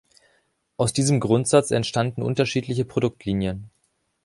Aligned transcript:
Aus 0.77 0.93
diesem 0.93 1.19
Grundsatz 1.19 1.69
entstanden 1.69 2.23
unterschiedliche 2.23 2.85
Produktlinien. 2.85 3.69